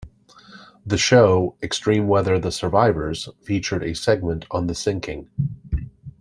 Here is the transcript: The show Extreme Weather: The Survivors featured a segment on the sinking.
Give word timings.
The 0.83 0.97
show 0.97 1.57
Extreme 1.61 2.07
Weather: 2.07 2.39
The 2.39 2.51
Survivors 2.51 3.29
featured 3.43 3.83
a 3.83 3.93
segment 3.93 4.47
on 4.49 4.65
the 4.65 4.73
sinking. 4.73 5.29